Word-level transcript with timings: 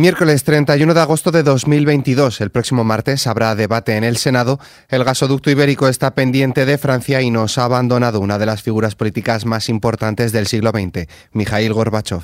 Miércoles 0.00 0.44
31 0.44 0.94
de 0.94 1.00
agosto 1.02 1.30
de 1.30 1.42
2022, 1.42 2.40
el 2.40 2.48
próximo 2.48 2.84
martes, 2.84 3.26
habrá 3.26 3.54
debate 3.54 3.98
en 3.98 4.04
el 4.04 4.16
Senado. 4.16 4.58
El 4.88 5.04
gasoducto 5.04 5.50
ibérico 5.50 5.88
está 5.88 6.14
pendiente 6.14 6.64
de 6.64 6.78
Francia 6.78 7.20
y 7.20 7.30
nos 7.30 7.58
ha 7.58 7.64
abandonado 7.64 8.20
una 8.20 8.38
de 8.38 8.46
las 8.46 8.62
figuras 8.62 8.94
políticas 8.94 9.44
más 9.44 9.68
importantes 9.68 10.32
del 10.32 10.46
siglo 10.46 10.70
XX, 10.70 11.06
Mikhail 11.32 11.74
Gorbachev. 11.74 12.22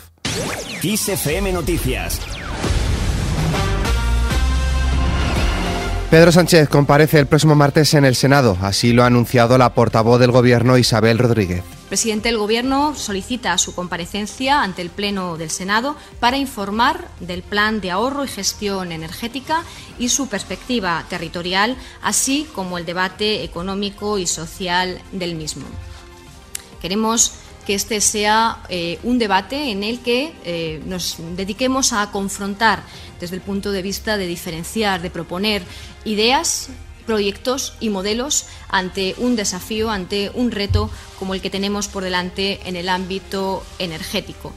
Noticias 1.52 2.20
Pedro 6.10 6.32
Sánchez 6.32 6.70
comparece 6.70 7.18
el 7.18 7.26
próximo 7.26 7.56
martes 7.56 7.92
en 7.92 8.06
el 8.06 8.14
Senado, 8.14 8.56
así 8.62 8.94
lo 8.94 9.02
ha 9.02 9.06
anunciado 9.06 9.58
la 9.58 9.74
portavoz 9.74 10.18
del 10.18 10.30
Gobierno 10.30 10.78
Isabel 10.78 11.18
Rodríguez. 11.18 11.75
El 11.86 11.90
presidente 11.90 12.30
del 12.30 12.38
Gobierno 12.38 12.96
solicita 12.96 13.56
su 13.58 13.72
comparecencia 13.72 14.64
ante 14.64 14.82
el 14.82 14.90
Pleno 14.90 15.36
del 15.36 15.50
Senado 15.50 15.94
para 16.18 16.36
informar 16.36 17.06
del 17.20 17.44
plan 17.44 17.80
de 17.80 17.92
ahorro 17.92 18.24
y 18.24 18.28
gestión 18.28 18.90
energética 18.90 19.62
y 19.96 20.08
su 20.08 20.26
perspectiva 20.26 21.04
territorial, 21.08 21.76
así 22.02 22.44
como 22.56 22.76
el 22.76 22.86
debate 22.86 23.44
económico 23.44 24.18
y 24.18 24.26
social 24.26 25.00
del 25.12 25.36
mismo. 25.36 25.64
Queremos 26.82 27.34
que 27.64 27.74
este 27.74 28.00
sea 28.00 28.64
eh, 28.68 28.98
un 29.04 29.20
debate 29.20 29.70
en 29.70 29.84
el 29.84 30.00
que 30.00 30.34
eh, 30.44 30.82
nos 30.86 31.18
dediquemos 31.36 31.92
a 31.92 32.10
confrontar 32.10 32.82
desde 33.20 33.36
el 33.36 33.42
punto 33.42 33.70
de 33.70 33.82
vista 33.82 34.16
de 34.16 34.26
diferenciar, 34.26 35.02
de 35.02 35.10
proponer 35.10 35.62
ideas, 36.04 36.68
proyectos 37.06 37.74
y 37.80 37.88
modelos 37.88 38.46
ante 38.68 39.14
un 39.18 39.36
desafío, 39.36 39.90
ante 39.90 40.30
un 40.34 40.50
reto 40.50 40.90
como 41.18 41.34
el 41.34 41.40
que 41.40 41.50
tenemos 41.50 41.88
por 41.88 42.04
delante 42.04 42.60
en 42.66 42.76
el 42.76 42.88
ámbito 42.88 43.64
energético. 43.78 44.52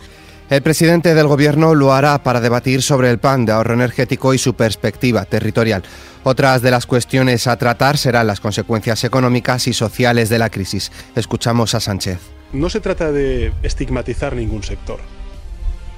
El 0.50 0.64
presidente 0.64 1.14
del 1.14 1.28
Gobierno 1.28 1.76
lo 1.76 1.94
hará 1.94 2.24
para 2.24 2.42
debatir 2.42 2.82
sobre 2.82 3.12
el 3.12 3.20
plan 3.20 3.46
de 3.46 3.52
ahorro 3.52 3.76
energético 3.76 4.34
y 4.34 4.40
su 4.40 4.56
perspectiva 4.56 5.26
territorial. 5.26 5.84
Otras 6.24 6.64
de 6.64 6.72
las 6.72 6.88
cuestiones 6.88 7.46
a 7.46 7.56
tratar 7.58 7.98
serán 7.98 8.26
las 8.26 8.40
consecuencias 8.40 9.04
económicas 9.04 9.68
y 9.68 9.74
sociales 9.74 10.28
de 10.28 10.40
la 10.40 10.50
crisis. 10.50 10.92
Escuchamos 11.16 11.76
a 11.76 11.80
Sánchez. 11.80 12.20
No 12.52 12.70
se 12.72 12.80
trata 12.80 13.12
de 13.12 13.54
estigmatizar 13.62 14.36
ningún 14.36 14.64
sector. 14.64 15.00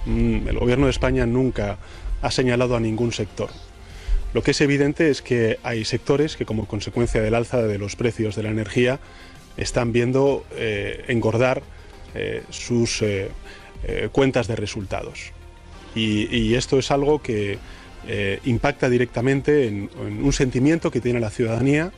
Mm, 0.05 0.49
el 0.49 0.59
Gobierno 0.59 0.87
de 0.87 0.91
España 0.91 1.25
nunca 1.25 1.77
ha 2.21 2.29
señalado 2.29 2.75
a 2.75 2.81
ningún 2.81 3.13
sector. 3.13 3.49
Lo 4.33 4.43
que 4.43 4.51
es 4.51 4.61
evidente 4.61 5.09
es 5.09 5.21
que 5.21 5.59
hay 5.63 5.83
sectores 5.83 6.37
que 6.37 6.45
como 6.45 6.65
consecuencia 6.65 7.21
del 7.21 7.35
alza 7.35 7.61
de 7.61 7.77
los 7.77 7.95
precios 7.95 8.35
de 8.35 8.43
la 8.43 8.49
energía 8.49 8.99
están 9.57 9.91
viendo 9.91 10.45
eh, 10.55 11.03
engordar 11.09 11.61
eh, 12.15 12.43
sus 12.49 13.01
eh, 13.01 13.29
cuentas 14.11 14.47
de 14.47 14.55
resultados. 14.55 15.31
Y, 15.93 16.55
esto 16.55 16.79
es 16.79 16.89
algo 16.91 17.21
que 17.21 17.57
impacta 18.45 18.89
directamente 18.89 19.67
en 19.67 19.89
un 19.99 20.31
sentimiento 20.31 20.89
que 20.89 21.01
tiene 21.01 21.19
la 21.19 21.29
ciudadanía 21.29 21.91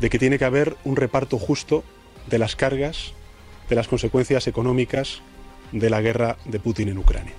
de 0.00 0.10
que 0.10 0.18
tiene 0.18 0.38
que 0.38 0.44
haber 0.44 0.76
un 0.84 0.94
reparto 0.94 1.38
justo 1.38 1.82
de 2.28 2.38
las 2.38 2.54
cargas, 2.54 3.14
de 3.68 3.74
las 3.74 3.88
consecuencias 3.88 4.46
económicas 4.46 5.22
de 5.72 5.90
la 5.90 6.00
guerra 6.00 6.36
de 6.44 6.60
Putin 6.60 6.88
en 6.88 6.98
Ucrania. 6.98 7.32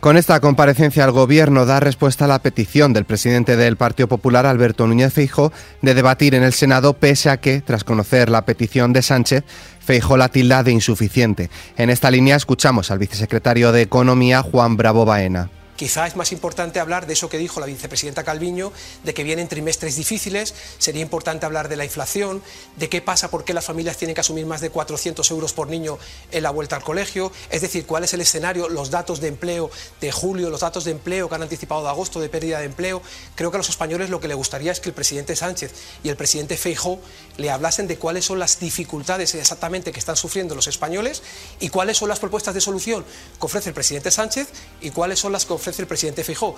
Con 0.00 0.16
esta 0.16 0.38
comparecencia, 0.38 1.04
el 1.04 1.10
Gobierno 1.10 1.66
da 1.66 1.80
respuesta 1.80 2.26
a 2.26 2.28
la 2.28 2.38
petición 2.38 2.92
del 2.92 3.04
presidente 3.04 3.56
del 3.56 3.76
Partido 3.76 4.06
Popular, 4.06 4.46
Alberto 4.46 4.86
Núñez 4.86 5.12
Feijo, 5.12 5.52
de 5.82 5.92
debatir 5.92 6.36
en 6.36 6.44
el 6.44 6.52
Senado, 6.52 6.94
pese 6.94 7.30
a 7.30 7.38
que, 7.38 7.60
tras 7.62 7.82
conocer 7.82 8.30
la 8.30 8.44
petición 8.44 8.92
de 8.92 9.02
Sánchez, 9.02 9.42
Feijo 9.80 10.16
la 10.16 10.28
tilda 10.28 10.62
de 10.62 10.70
insuficiente. 10.70 11.50
En 11.76 11.90
esta 11.90 12.12
línea 12.12 12.36
escuchamos 12.36 12.92
al 12.92 13.00
vicesecretario 13.00 13.72
de 13.72 13.82
Economía, 13.82 14.42
Juan 14.42 14.76
Bravo 14.76 15.04
Baena. 15.04 15.50
Quizá 15.78 16.08
es 16.08 16.16
más 16.16 16.32
importante 16.32 16.80
hablar 16.80 17.06
de 17.06 17.12
eso 17.12 17.28
que 17.28 17.38
dijo 17.38 17.60
la 17.60 17.66
vicepresidenta 17.66 18.24
Calviño, 18.24 18.72
de 19.04 19.14
que 19.14 19.22
vienen 19.22 19.46
trimestres 19.46 19.94
difíciles, 19.94 20.52
sería 20.78 21.02
importante 21.02 21.46
hablar 21.46 21.68
de 21.68 21.76
la 21.76 21.84
inflación, 21.84 22.42
de 22.74 22.88
qué 22.88 23.00
pasa, 23.00 23.30
por 23.30 23.44
qué 23.44 23.54
las 23.54 23.64
familias 23.64 23.96
tienen 23.96 24.16
que 24.16 24.20
asumir 24.20 24.44
más 24.44 24.60
de 24.60 24.70
400 24.70 25.30
euros 25.30 25.52
por 25.52 25.68
niño 25.68 25.96
en 26.32 26.42
la 26.42 26.50
vuelta 26.50 26.74
al 26.74 26.82
colegio, 26.82 27.30
es 27.50 27.60
decir, 27.60 27.86
cuál 27.86 28.02
es 28.02 28.12
el 28.12 28.20
escenario, 28.20 28.68
los 28.68 28.90
datos 28.90 29.20
de 29.20 29.28
empleo 29.28 29.70
de 30.00 30.10
julio, 30.10 30.50
los 30.50 30.62
datos 30.62 30.82
de 30.82 30.90
empleo 30.90 31.28
que 31.28 31.36
han 31.36 31.42
anticipado 31.42 31.84
de 31.84 31.90
agosto 31.90 32.18
de 32.18 32.28
pérdida 32.28 32.58
de 32.58 32.64
empleo. 32.64 33.00
Creo 33.36 33.52
que 33.52 33.58
a 33.58 33.58
los 33.58 33.68
españoles 33.68 34.10
lo 34.10 34.18
que 34.18 34.26
le 34.26 34.34
gustaría 34.34 34.72
es 34.72 34.80
que 34.80 34.88
el 34.88 34.96
presidente 34.96 35.36
Sánchez 35.36 35.72
y 36.02 36.08
el 36.08 36.16
presidente 36.16 36.56
Feijóo 36.56 36.98
le 37.36 37.52
hablasen 37.52 37.86
de 37.86 37.98
cuáles 37.98 38.24
son 38.24 38.40
las 38.40 38.58
dificultades 38.58 39.32
exactamente 39.36 39.92
que 39.92 40.00
están 40.00 40.16
sufriendo 40.16 40.56
los 40.56 40.66
españoles 40.66 41.22
y 41.60 41.68
cuáles 41.68 41.98
son 41.98 42.08
las 42.08 42.18
propuestas 42.18 42.52
de 42.54 42.60
solución 42.60 43.04
que 43.38 43.46
ofrece 43.46 43.68
el 43.68 43.74
presidente 43.76 44.10
Sánchez 44.10 44.48
y 44.80 44.90
cuáles 44.90 45.20
son 45.20 45.30
las 45.30 45.46
que 45.46 45.52
el 45.76 45.86
presidente 45.86 46.24
Fijó. 46.24 46.56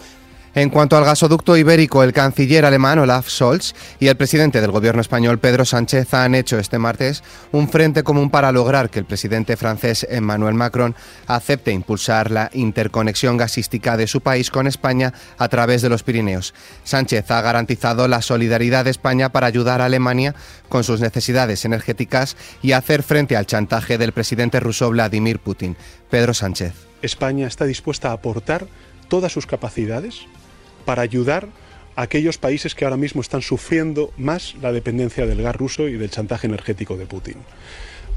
En 0.52 0.68
cuanto 0.68 0.96
al 0.96 1.04
gasoducto 1.04 1.56
ibérico, 1.56 2.02
el 2.02 2.12
canciller 2.12 2.64
alemán 2.64 2.98
Olaf 2.98 3.28
Scholz 3.28 3.72
y 4.00 4.08
el 4.08 4.16
presidente 4.16 4.60
del 4.60 4.72
gobierno 4.72 5.00
español 5.00 5.38
Pedro 5.38 5.64
Sánchez 5.64 6.12
han 6.12 6.34
hecho 6.34 6.58
este 6.58 6.76
martes 6.76 7.22
un 7.52 7.68
frente 7.68 8.02
común 8.02 8.30
para 8.30 8.50
lograr 8.50 8.90
que 8.90 8.98
el 8.98 9.04
presidente 9.04 9.56
francés 9.56 10.04
Emmanuel 10.10 10.54
Macron 10.54 10.96
acepte 11.28 11.70
impulsar 11.70 12.32
la 12.32 12.50
interconexión 12.52 13.36
gasística 13.36 13.96
de 13.96 14.08
su 14.08 14.22
país 14.22 14.50
con 14.50 14.66
España 14.66 15.14
a 15.38 15.48
través 15.48 15.82
de 15.82 15.88
los 15.88 16.02
Pirineos. 16.02 16.52
Sánchez 16.82 17.30
ha 17.30 17.40
garantizado 17.42 18.08
la 18.08 18.20
solidaridad 18.20 18.84
de 18.84 18.90
España 18.90 19.28
para 19.28 19.46
ayudar 19.46 19.80
a 19.80 19.84
Alemania 19.84 20.34
con 20.68 20.82
sus 20.82 21.00
necesidades 21.00 21.64
energéticas 21.64 22.36
y 22.60 22.72
hacer 22.72 23.04
frente 23.04 23.36
al 23.36 23.46
chantaje 23.46 23.98
del 23.98 24.10
presidente 24.10 24.58
ruso 24.58 24.90
Vladimir 24.90 25.38
Putin. 25.38 25.76
Pedro 26.10 26.34
Sánchez. 26.34 26.72
España 27.02 27.46
está 27.46 27.66
dispuesta 27.66 28.08
a 28.08 28.14
aportar 28.14 28.66
todas 29.10 29.32
sus 29.32 29.44
capacidades 29.44 30.22
para 30.86 31.02
ayudar 31.02 31.48
a 31.96 32.02
aquellos 32.02 32.38
países 32.38 32.74
que 32.74 32.86
ahora 32.86 32.96
mismo 32.96 33.20
están 33.20 33.42
sufriendo 33.42 34.10
más 34.16 34.54
la 34.62 34.72
dependencia 34.72 35.26
del 35.26 35.42
gas 35.42 35.54
ruso 35.54 35.88
y 35.88 35.98
del 35.98 36.10
chantaje 36.10 36.46
energético 36.46 36.96
de 36.96 37.04
Putin. 37.04 37.36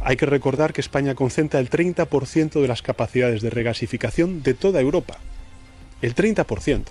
Hay 0.01 0.15
que 0.15 0.25
recordar 0.25 0.71
que 0.71 0.79
España 0.79 1.15
concentra 1.15 1.59
el 1.59 1.69
30% 1.69 2.61
de 2.61 2.67
las 2.67 2.81
capacidades 2.81 3.41
de 3.41 3.49
regasificación 3.49 4.43
de 4.43 4.53
toda 4.53 4.79
Europa. 4.79 5.17
El 6.01 6.15
30%. 6.15 6.83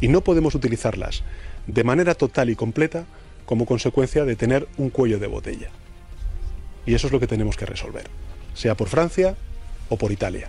Y 0.00 0.08
no 0.08 0.22
podemos 0.22 0.54
utilizarlas 0.54 1.22
de 1.66 1.84
manera 1.84 2.14
total 2.14 2.50
y 2.50 2.56
completa 2.56 3.04
como 3.46 3.66
consecuencia 3.66 4.24
de 4.24 4.36
tener 4.36 4.66
un 4.76 4.90
cuello 4.90 5.18
de 5.18 5.26
botella. 5.26 5.70
Y 6.84 6.94
eso 6.94 7.06
es 7.06 7.12
lo 7.12 7.20
que 7.20 7.26
tenemos 7.26 7.56
que 7.56 7.66
resolver, 7.66 8.08
sea 8.54 8.76
por 8.76 8.88
Francia 8.88 9.36
o 9.88 9.96
por 9.96 10.12
Italia. 10.12 10.48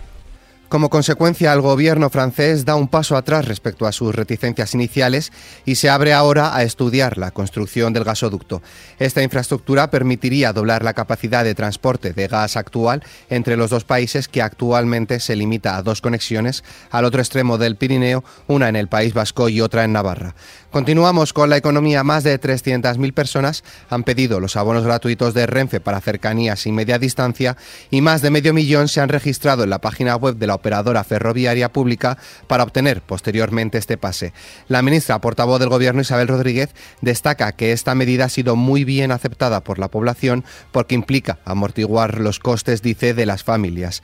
Como 0.68 0.90
consecuencia, 0.90 1.54
el 1.54 1.62
gobierno 1.62 2.10
francés 2.10 2.66
da 2.66 2.74
un 2.74 2.88
paso 2.88 3.16
atrás 3.16 3.46
respecto 3.46 3.86
a 3.86 3.92
sus 3.92 4.14
reticencias 4.14 4.74
iniciales 4.74 5.32
y 5.64 5.76
se 5.76 5.88
abre 5.88 6.12
ahora 6.12 6.54
a 6.54 6.62
estudiar 6.62 7.16
la 7.16 7.30
construcción 7.30 7.94
del 7.94 8.04
gasoducto. 8.04 8.60
Esta 8.98 9.22
infraestructura 9.22 9.90
permitiría 9.90 10.52
doblar 10.52 10.84
la 10.84 10.92
capacidad 10.92 11.42
de 11.42 11.54
transporte 11.54 12.12
de 12.12 12.28
gas 12.28 12.58
actual 12.58 13.02
entre 13.30 13.56
los 13.56 13.70
dos 13.70 13.84
países 13.84 14.28
que 14.28 14.42
actualmente 14.42 15.20
se 15.20 15.36
limita 15.36 15.74
a 15.74 15.82
dos 15.82 16.02
conexiones 16.02 16.62
al 16.90 17.06
otro 17.06 17.22
extremo 17.22 17.56
del 17.56 17.76
Pirineo, 17.76 18.22
una 18.46 18.68
en 18.68 18.76
el 18.76 18.88
País 18.88 19.14
Vasco 19.14 19.48
y 19.48 19.62
otra 19.62 19.84
en 19.84 19.94
Navarra. 19.94 20.34
Continuamos 20.70 21.32
con 21.32 21.48
la 21.48 21.56
economía. 21.56 22.04
Más 22.04 22.24
de 22.24 22.38
300.000 22.38 23.14
personas 23.14 23.64
han 23.88 24.04
pedido 24.04 24.38
los 24.38 24.54
abonos 24.54 24.84
gratuitos 24.84 25.32
de 25.32 25.46
Renfe 25.46 25.80
para 25.80 26.02
cercanías 26.02 26.66
y 26.66 26.72
media 26.72 26.98
distancia 26.98 27.56
y 27.90 28.02
más 28.02 28.20
de 28.20 28.30
medio 28.30 28.52
millón 28.52 28.88
se 28.88 29.00
han 29.00 29.08
registrado 29.08 29.64
en 29.64 29.70
la 29.70 29.80
página 29.80 30.14
web 30.16 30.36
de 30.36 30.46
la 30.46 30.57
operadora 30.58 31.02
ferroviaria 31.02 31.72
pública 31.72 32.18
para 32.46 32.62
obtener 32.62 33.00
posteriormente 33.00 33.78
este 33.78 33.96
pase. 33.96 34.32
La 34.68 34.82
ministra 34.82 35.20
portavoz 35.20 35.58
del 35.58 35.70
Gobierno 35.70 36.02
Isabel 36.02 36.28
Rodríguez 36.28 36.70
destaca 37.00 37.52
que 37.52 37.72
esta 37.72 37.94
medida 37.94 38.26
ha 38.26 38.28
sido 38.28 38.54
muy 38.54 38.84
bien 38.84 39.10
aceptada 39.10 39.64
por 39.64 39.78
la 39.78 39.88
población 39.88 40.44
porque 40.72 40.94
implica 40.94 41.38
amortiguar 41.44 42.18
los 42.18 42.38
costes, 42.38 42.82
dice, 42.82 43.14
de 43.14 43.26
las 43.26 43.44
familias. 43.44 44.02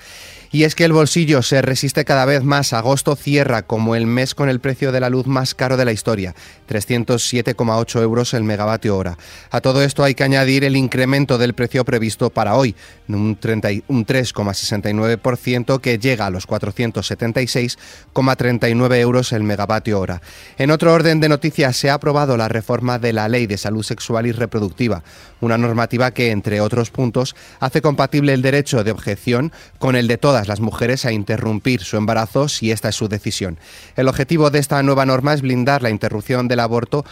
Y 0.54 0.62
es 0.62 0.76
que 0.76 0.84
el 0.84 0.92
bolsillo 0.92 1.42
se 1.42 1.60
resiste 1.62 2.04
cada 2.04 2.26
vez 2.26 2.44
más. 2.44 2.72
Agosto 2.72 3.16
cierra 3.16 3.62
como 3.62 3.97
el 3.97 4.06
mes 4.06 4.36
con 4.36 4.48
el 4.48 4.60
precio 4.60 4.92
de 4.92 5.00
la 5.00 5.10
luz 5.10 5.27
más 5.27 5.53
caro 5.53 5.77
de 5.77 5.84
la 5.84 5.91
historia, 5.91 6.36
307,8 6.68 8.01
euros 8.01 8.34
el 8.34 8.45
megavatio 8.45 8.97
hora. 8.97 9.18
A 9.51 9.60
todo 9.60 9.83
esto 9.83 10.04
hay 10.04 10.15
que 10.15 10.22
añadir 10.22 10.62
el 10.62 10.77
incremento 10.77 11.39
del 11.39 11.54
precio 11.54 11.84
previsto 11.84 12.30
para 12.30 12.54
hoy, 12.54 12.77
un, 13.09 13.36
3,69% 13.41 15.80
que 15.80 15.98
llega 15.98 16.27
a 16.27 16.30
los 16.30 16.43
476,39 16.46 18.96
euros 18.96 19.32
el 19.32 19.42
megavatio 19.42 20.00
hora. 20.00 20.22
En 20.58 20.70
otro 20.70 20.92
orden 20.92 21.20
de 21.20 21.28
noticias, 21.28 21.76
se 21.76 21.91
ha 21.91 21.94
aprobado 21.94 22.36
la 22.36 22.48
reforma 22.48 22.98
de 22.98 23.12
la 23.12 23.28
Ley 23.28 23.46
de 23.46 23.58
Salud 23.58 23.82
Sexual 23.82 24.26
y 24.26 24.32
Reproductiva, 24.32 25.02
una 25.41 25.58
normativa 25.58 26.12
que, 26.12 26.30
entre 26.30 26.60
otros 26.60 26.91
puntos, 26.91 27.34
hace 27.60 27.82
compatible 27.82 28.34
el 28.34 28.42
derecho 28.42 28.84
de 28.84 28.91
objeción 28.91 29.52
con 29.78 29.96
el 29.96 30.08
de 30.08 30.18
todas 30.18 30.48
las 30.48 30.60
mujeres 30.60 31.04
a 31.04 31.12
interrumpir 31.12 31.82
su 31.82 31.96
embarazo 31.96 32.48
si 32.48 32.70
esta 32.70 32.88
es 32.88 32.96
su 32.96 33.08
decisión. 33.08 33.58
El 33.96 34.08
objetivo 34.08 34.50
de 34.50 34.58
esta 34.58 34.82
nueva 34.82 35.06
norma 35.06 35.34
es 35.34 35.42
blindar 35.42 35.82
la 35.82 35.91
interrupción 35.91 36.48
del 36.48 36.60
aborto 36.60 37.04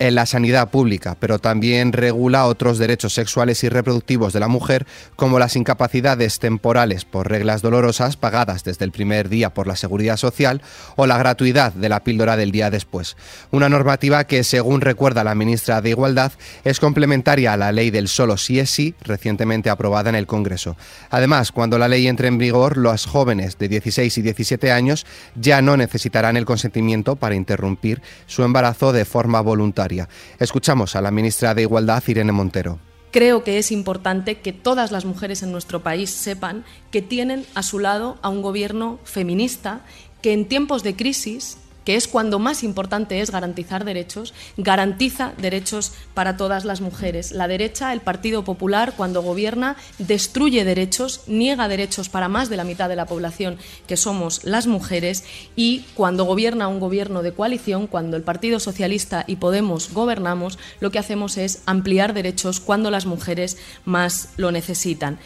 en 0.00 0.14
la 0.14 0.24
sanidad 0.24 0.70
pública, 0.70 1.16
pero 1.20 1.38
también 1.38 1.92
regula 1.92 2.46
otros 2.46 2.78
derechos 2.78 3.12
sexuales 3.12 3.62
y 3.64 3.68
reproductivos 3.68 4.32
de 4.32 4.40
la 4.40 4.48
mujer, 4.48 4.86
como 5.14 5.38
las 5.38 5.56
incapacidades 5.56 6.38
temporales 6.38 7.04
por 7.04 7.28
reglas 7.28 7.60
dolorosas 7.60 8.16
pagadas 8.16 8.64
desde 8.64 8.86
el 8.86 8.92
primer 8.92 9.28
día 9.28 9.50
por 9.50 9.66
la 9.66 9.76
Seguridad 9.76 10.16
Social 10.16 10.62
o 10.96 11.06
la 11.06 11.18
gratuidad 11.18 11.74
de 11.74 11.90
la 11.90 12.00
píldora 12.00 12.38
del 12.38 12.50
día 12.50 12.70
después. 12.70 13.18
Una 13.50 13.68
normativa 13.68 14.24
que, 14.24 14.42
según 14.42 14.80
recuerda 14.80 15.22
la 15.22 15.34
ministra 15.34 15.82
de 15.82 15.90
Igualdad, 15.90 16.32
es 16.64 16.80
complementaria 16.80 17.52
a 17.52 17.58
la 17.58 17.70
ley 17.70 17.90
del 17.90 18.08
solo 18.08 18.38
sí 18.38 18.58
es 18.58 18.70
sí, 18.70 18.94
recientemente 19.02 19.68
aprobada 19.68 20.08
en 20.08 20.16
el 20.16 20.26
Congreso. 20.26 20.78
Además, 21.10 21.52
cuando 21.52 21.78
la 21.78 21.88
ley 21.88 22.06
entre 22.06 22.28
en 22.28 22.38
vigor, 22.38 22.78
los 22.78 23.04
jóvenes 23.04 23.58
de 23.58 23.68
16 23.68 24.16
y 24.16 24.22
17 24.22 24.72
años 24.72 25.04
ya 25.34 25.60
no 25.60 25.76
necesitarán 25.76 26.38
el 26.38 26.46
consentimiento 26.46 27.16
para 27.16 27.34
interrumpir 27.34 28.00
su 28.26 28.44
embarazo 28.44 28.94
de 28.94 29.04
forma 29.04 29.42
voluntaria. 29.42 29.89
Escuchamos 30.38 30.96
a 30.96 31.00
la 31.00 31.10
ministra 31.10 31.54
de 31.54 31.62
Igualdad, 31.62 32.02
Irene 32.06 32.32
Montero. 32.32 32.78
Creo 33.10 33.42
que 33.42 33.58
es 33.58 33.72
importante 33.72 34.38
que 34.38 34.52
todas 34.52 34.92
las 34.92 35.04
mujeres 35.04 35.42
en 35.42 35.50
nuestro 35.50 35.80
país 35.80 36.10
sepan 36.10 36.64
que 36.92 37.02
tienen 37.02 37.44
a 37.54 37.62
su 37.62 37.80
lado 37.80 38.18
a 38.22 38.28
un 38.28 38.40
gobierno 38.40 39.00
feminista 39.04 39.80
que 40.22 40.32
en 40.32 40.46
tiempos 40.46 40.82
de 40.82 40.94
crisis 40.94 41.58
que 41.90 41.96
es 41.96 42.06
cuando 42.06 42.38
más 42.38 42.62
importante 42.62 43.20
es 43.20 43.32
garantizar 43.32 43.84
derechos, 43.84 44.32
garantiza 44.56 45.32
derechos 45.38 45.92
para 46.14 46.36
todas 46.36 46.64
las 46.64 46.80
mujeres. 46.80 47.32
La 47.32 47.48
derecha, 47.48 47.92
el 47.92 48.00
Partido 48.00 48.44
Popular, 48.44 48.94
cuando 48.96 49.22
gobierna, 49.22 49.74
destruye 49.98 50.64
derechos, 50.64 51.22
niega 51.26 51.66
derechos 51.66 52.08
para 52.08 52.28
más 52.28 52.48
de 52.48 52.56
la 52.56 52.62
mitad 52.62 52.88
de 52.88 52.94
la 52.94 53.06
población, 53.06 53.58
que 53.88 53.96
somos 53.96 54.44
las 54.44 54.68
mujeres, 54.68 55.24
y 55.56 55.80
cuando 55.96 56.22
gobierna 56.26 56.68
un 56.68 56.78
gobierno 56.78 57.22
de 57.22 57.32
coalición, 57.32 57.88
cuando 57.88 58.16
el 58.16 58.22
Partido 58.22 58.60
Socialista 58.60 59.24
y 59.26 59.34
Podemos 59.34 59.92
gobernamos, 59.92 60.60
lo 60.78 60.92
que 60.92 61.00
hacemos 61.00 61.38
es 61.38 61.64
ampliar 61.66 62.14
derechos 62.14 62.60
cuando 62.60 62.92
las 62.92 63.04
mujeres 63.04 63.58
más 63.84 64.28
lo 64.36 64.52
necesitan. 64.52 65.18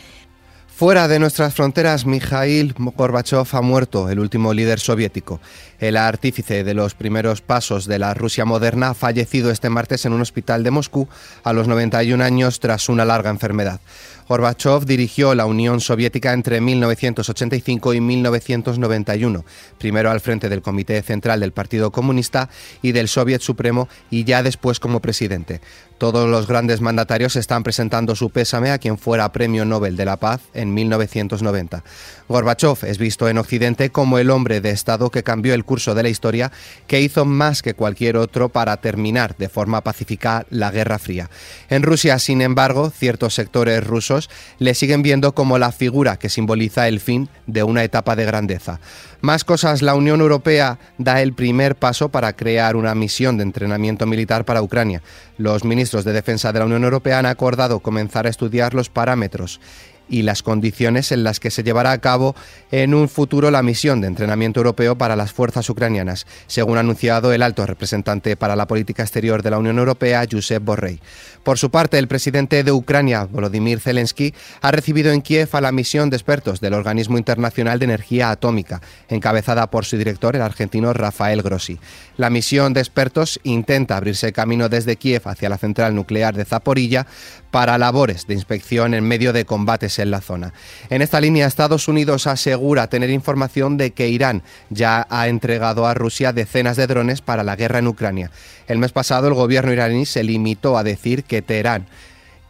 Fuera 0.76 1.06
de 1.06 1.20
nuestras 1.20 1.54
fronteras, 1.54 2.04
Mikhail 2.04 2.74
Gorbachev 2.76 3.46
ha 3.52 3.60
muerto, 3.60 4.10
el 4.10 4.18
último 4.18 4.52
líder 4.52 4.80
soviético. 4.80 5.40
El 5.78 5.96
artífice 5.96 6.64
de 6.64 6.74
los 6.74 6.96
primeros 6.96 7.42
pasos 7.42 7.86
de 7.86 8.00
la 8.00 8.12
Rusia 8.12 8.44
moderna 8.44 8.88
ha 8.88 8.94
fallecido 8.94 9.52
este 9.52 9.70
martes 9.70 10.04
en 10.04 10.12
un 10.12 10.20
hospital 10.20 10.64
de 10.64 10.72
Moscú 10.72 11.06
a 11.44 11.52
los 11.52 11.68
91 11.68 12.24
años 12.24 12.58
tras 12.58 12.88
una 12.88 13.04
larga 13.04 13.30
enfermedad. 13.30 13.80
Gorbachev 14.28 14.86
dirigió 14.86 15.34
la 15.34 15.44
Unión 15.44 15.80
Soviética 15.80 16.32
entre 16.32 16.60
1985 16.60 17.94
y 17.94 18.00
1991, 18.00 19.44
primero 19.78 20.10
al 20.10 20.20
frente 20.20 20.48
del 20.48 20.62
Comité 20.62 21.02
Central 21.02 21.40
del 21.40 21.52
Partido 21.52 21.90
Comunista 21.92 22.48
y 22.80 22.92
del 22.92 23.08
Soviet 23.08 23.42
Supremo 23.42 23.88
y 24.10 24.24
ya 24.24 24.42
después 24.42 24.80
como 24.80 25.00
presidente. 25.00 25.60
Todos 25.98 26.28
los 26.28 26.46
grandes 26.46 26.80
mandatarios 26.80 27.36
están 27.36 27.62
presentando 27.62 28.16
su 28.16 28.30
pésame 28.30 28.70
a 28.70 28.78
quien 28.78 28.98
fuera 28.98 29.30
Premio 29.30 29.64
Nobel 29.64 29.96
de 29.96 30.04
la 30.06 30.16
Paz 30.16 30.40
en 30.54 30.63
1990. 30.72 31.82
Gorbachev 32.28 32.84
es 32.86 32.98
visto 32.98 33.28
en 33.28 33.36
Occidente 33.36 33.90
como 33.90 34.18
el 34.18 34.30
hombre 34.30 34.60
de 34.60 34.70
Estado 34.70 35.10
que 35.10 35.22
cambió 35.22 35.52
el 35.52 35.64
curso 35.64 35.94
de 35.94 36.02
la 36.02 36.08
historia, 36.08 36.52
que 36.86 37.00
hizo 37.00 37.24
más 37.24 37.60
que 37.60 37.74
cualquier 37.74 38.16
otro 38.16 38.48
para 38.48 38.76
terminar 38.78 39.36
de 39.36 39.48
forma 39.48 39.82
pacífica 39.82 40.46
la 40.50 40.70
Guerra 40.70 40.98
Fría. 40.98 41.28
En 41.68 41.82
Rusia, 41.82 42.18
sin 42.18 42.40
embargo, 42.40 42.90
ciertos 42.90 43.34
sectores 43.34 43.84
rusos 43.84 44.30
le 44.58 44.74
siguen 44.74 45.02
viendo 45.02 45.34
como 45.34 45.58
la 45.58 45.72
figura 45.72 46.16
que 46.16 46.28
simboliza 46.28 46.88
el 46.88 47.00
fin 47.00 47.28
de 47.46 47.62
una 47.62 47.84
etapa 47.84 48.16
de 48.16 48.24
grandeza. 48.24 48.80
Más 49.20 49.44
cosas, 49.44 49.80
la 49.80 49.94
Unión 49.94 50.20
Europea 50.20 50.78
da 50.98 51.22
el 51.22 51.32
primer 51.32 51.76
paso 51.76 52.10
para 52.10 52.34
crear 52.34 52.76
una 52.76 52.94
misión 52.94 53.38
de 53.38 53.42
entrenamiento 53.42 54.06
militar 54.06 54.44
para 54.44 54.62
Ucrania. 54.62 55.02
Los 55.38 55.64
ministros 55.64 56.04
de 56.04 56.12
Defensa 56.12 56.52
de 56.52 56.58
la 56.58 56.66
Unión 56.66 56.84
Europea 56.84 57.18
han 57.18 57.26
acordado 57.26 57.80
comenzar 57.80 58.26
a 58.26 58.30
estudiar 58.30 58.74
los 58.74 58.90
parámetros 58.90 59.60
y 60.08 60.22
las 60.22 60.42
condiciones 60.42 61.12
en 61.12 61.24
las 61.24 61.40
que 61.40 61.50
se 61.50 61.62
llevará 61.62 61.92
a 61.92 61.98
cabo 61.98 62.34
en 62.70 62.94
un 62.94 63.08
futuro 63.08 63.50
la 63.50 63.62
misión 63.62 64.00
de 64.00 64.06
entrenamiento 64.06 64.60
europeo 64.60 64.96
para 64.96 65.16
las 65.16 65.32
fuerzas 65.32 65.68
ucranianas, 65.70 66.26
según 66.46 66.76
ha 66.76 66.80
anunciado 66.80 67.32
el 67.32 67.42
alto 67.42 67.66
representante 67.66 68.36
para 68.36 68.56
la 68.56 68.66
política 68.66 69.02
exterior 69.02 69.42
de 69.42 69.50
la 69.50 69.58
Unión 69.58 69.78
Europea, 69.78 70.24
Josep 70.30 70.62
Borrell. 70.62 71.00
Por 71.42 71.58
su 71.58 71.70
parte, 71.70 71.98
el 71.98 72.08
presidente 72.08 72.64
de 72.64 72.72
Ucrania, 72.72 73.24
Volodymyr 73.24 73.80
Zelensky, 73.80 74.34
ha 74.60 74.70
recibido 74.70 75.12
en 75.12 75.22
Kiev 75.22 75.48
a 75.52 75.60
la 75.60 75.72
misión 75.72 76.10
de 76.10 76.16
expertos 76.16 76.60
del 76.60 76.74
Organismo 76.74 77.18
Internacional 77.18 77.78
de 77.78 77.84
Energía 77.84 78.30
Atómica, 78.30 78.80
encabezada 79.08 79.70
por 79.70 79.84
su 79.84 79.96
director, 79.96 80.36
el 80.36 80.42
argentino 80.42 80.92
Rafael 80.92 81.42
Grossi. 81.42 81.78
La 82.16 82.30
misión 82.30 82.72
de 82.72 82.80
expertos 82.80 83.40
intenta 83.42 83.96
abrirse 83.96 84.32
camino 84.32 84.68
desde 84.68 84.96
Kiev 84.96 85.22
hacia 85.26 85.48
la 85.48 85.58
central 85.58 85.94
nuclear 85.94 86.34
de 86.34 86.44
Zaporilla 86.44 87.06
para 87.50 87.78
labores 87.78 88.26
de 88.26 88.34
inspección 88.34 88.94
en 88.94 89.04
medio 89.04 89.32
de 89.32 89.44
combates 89.44 89.93
en 89.98 90.10
la 90.10 90.20
zona. 90.20 90.52
En 90.90 91.02
esta 91.02 91.20
línea, 91.20 91.46
Estados 91.46 91.88
Unidos 91.88 92.26
asegura 92.26 92.88
tener 92.88 93.10
información 93.10 93.76
de 93.76 93.92
que 93.92 94.08
Irán 94.08 94.42
ya 94.70 95.06
ha 95.10 95.28
entregado 95.28 95.86
a 95.86 95.94
Rusia 95.94 96.32
decenas 96.32 96.76
de 96.76 96.86
drones 96.86 97.20
para 97.20 97.44
la 97.44 97.56
guerra 97.56 97.78
en 97.78 97.88
Ucrania. 97.88 98.30
El 98.66 98.78
mes 98.78 98.92
pasado, 98.92 99.28
el 99.28 99.34
gobierno 99.34 99.72
iraní 99.72 100.06
se 100.06 100.24
limitó 100.24 100.78
a 100.78 100.84
decir 100.84 101.24
que 101.24 101.42
Teherán 101.42 101.86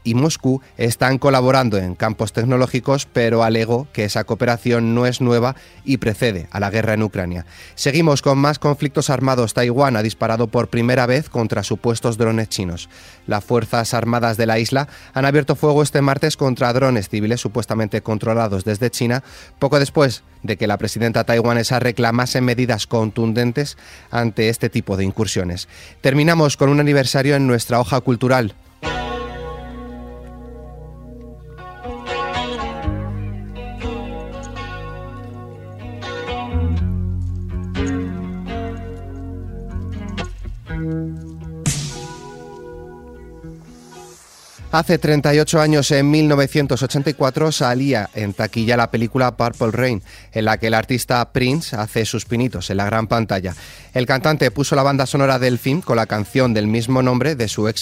y 0.04 0.14
Moscú 0.14 0.60
están 0.76 1.18
colaborando 1.18 1.78
en 1.78 1.94
campos 1.94 2.32
tecnológicos, 2.32 3.06
pero 3.06 3.42
alegó 3.42 3.88
que 3.92 4.04
esa 4.04 4.24
cooperación 4.24 4.94
no 4.94 5.06
es 5.06 5.20
nueva 5.20 5.56
y 5.84 5.96
precede 5.96 6.46
a 6.50 6.60
la 6.60 6.70
guerra 6.70 6.94
en 6.94 7.02
Ucrania. 7.02 7.46
Seguimos 7.74 8.22
con 8.22 8.38
más 8.38 8.58
conflictos 8.58 9.10
armados. 9.10 9.54
Taiwán 9.54 9.96
ha 9.96 10.02
disparado 10.02 10.46
por 10.46 10.68
primera 10.68 11.06
vez 11.06 11.28
contra 11.28 11.62
supuestos 11.62 12.18
drones 12.18 12.50
chinos. 12.50 12.88
Las 13.26 13.44
Fuerzas 13.44 13.94
Armadas 13.94 14.36
de 14.36 14.46
la 14.46 14.58
isla 14.58 14.88
han 15.14 15.24
abierto 15.24 15.56
fuego 15.56 15.82
este 15.82 16.02
martes 16.02 16.36
contra 16.36 16.72
drones 16.72 17.08
civiles 17.08 17.40
supuestamente 17.40 18.02
controlados 18.02 18.64
desde 18.64 18.90
China, 18.90 19.24
poco 19.58 19.80
después 19.80 20.22
de 20.42 20.58
que 20.58 20.66
la 20.66 20.76
presidenta 20.76 21.24
taiwanesa 21.24 21.80
reclamase 21.80 22.42
medidas 22.42 22.86
contundentes 22.86 23.78
ante 24.10 24.50
este 24.50 24.68
tipo 24.68 24.96
de 24.98 25.04
incursiones. 25.04 25.68
Terminamos 26.02 26.58
con 26.58 26.68
un 26.68 26.80
aniversario 26.80 27.34
en 27.34 27.46
nuestra 27.46 27.80
hoja 27.80 28.00
cultural. 28.02 28.54
Thank 43.44 43.68
you. 43.68 43.83
Hace 44.74 44.98
38 44.98 45.60
años, 45.60 45.88
en 45.92 46.10
1984, 46.10 47.52
salía 47.52 48.10
en 48.12 48.32
taquilla 48.34 48.76
la 48.76 48.90
película 48.90 49.36
Purple 49.36 49.70
Rain, 49.70 50.02
en 50.32 50.44
la 50.46 50.58
que 50.58 50.66
el 50.66 50.74
artista 50.74 51.30
Prince 51.30 51.76
hace 51.76 52.04
sus 52.04 52.24
pinitos 52.24 52.70
en 52.70 52.78
la 52.78 52.84
gran 52.84 53.06
pantalla. 53.06 53.54
El 53.92 54.04
cantante 54.04 54.50
puso 54.50 54.74
la 54.74 54.82
banda 54.82 55.06
sonora 55.06 55.38
del 55.38 55.60
film 55.60 55.80
con 55.80 55.94
la 55.94 56.06
canción 56.06 56.52
del 56.52 56.66
mismo 56.66 57.00
nombre 57.02 57.36
de 57.36 57.46
su, 57.46 57.72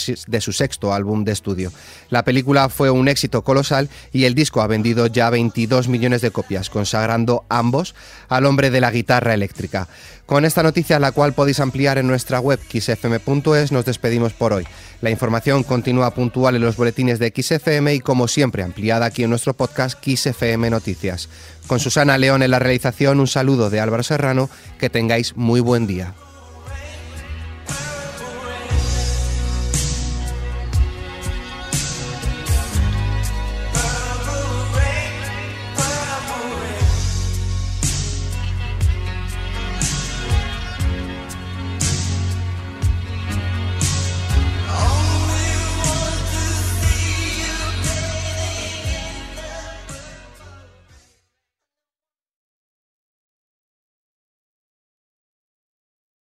sexto 0.53 0.93
álbum 0.93 1.25
de 1.25 1.33
estudio. 1.33 1.73
La 2.11 2.25
película 2.25 2.69
fue 2.69 2.91
un 2.91 3.09
éxito 3.09 3.41
colosal 3.41 3.89
y 4.13 4.25
el 4.25 4.35
disco 4.35 4.61
ha 4.61 4.67
vendido 4.67 5.07
ya 5.07 5.31
22 5.31 5.89
millones 5.89 6.21
de 6.21 6.31
copias, 6.31 6.69
consagrando 6.69 7.47
ambos 7.49 7.95
al 8.29 8.45
hombre 8.45 8.69
de 8.69 8.83
la 8.83 8.91
guitarra 8.91 9.33
eléctrica. 9.33 9.89
Con 10.27 10.45
esta 10.45 10.63
noticia, 10.63 10.99
la 10.99 11.13
cual 11.13 11.33
podéis 11.33 11.61
ampliar 11.61 11.99
en 11.99 12.07
nuestra 12.07 12.39
web 12.41 12.61
xfm.es, 12.61 13.73
nos 13.73 13.85
despedimos 13.85 14.33
por 14.35 14.53
hoy. 14.53 14.67
La 15.01 15.11
información 15.11 15.63
continúa 15.63 16.13
puntual 16.13 16.55
en 16.57 16.63
los 16.63 16.77
boletines 16.83 17.21
de 17.21 17.33
XFM 17.33 17.95
y 17.95 18.01
como 18.01 18.27
siempre 18.27 18.65
ampliada 18.65 19.07
aquí 19.07 19.23
en 19.23 19.31
nuestro 19.31 19.55
podcast 19.55 20.05
XFM 20.05 20.69
Noticias. 20.69 21.29
Con 21.69 21.79
Susana 21.79 22.19
León 22.19 22.43
en 22.43 22.51
la 22.51 22.59
realización, 22.59 23.21
un 23.21 23.29
saludo 23.29 23.71
de 23.71 23.79
Álvaro 23.79 24.03
Serrano, 24.03 24.51
que 24.81 24.91
tengáis 24.91 25.37
muy 25.37 25.61
buen 25.61 25.87
día. 25.87 26.13